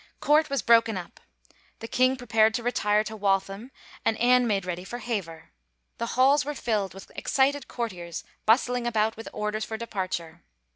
[0.19, 1.19] Court was broken up.
[1.77, 3.69] The king prepared to retire to Waltham
[4.03, 5.51] and Anne made ready for Hever.
[5.99, 10.41] The halls were filled with excited courtiers bustling about with orders for departure.